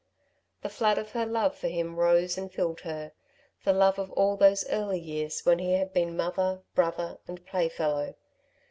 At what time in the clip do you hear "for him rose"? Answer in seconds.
1.55-2.35